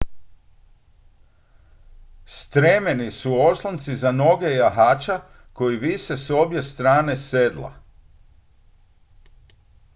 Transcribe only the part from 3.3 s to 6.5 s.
oslonci za noge jahača koji vise s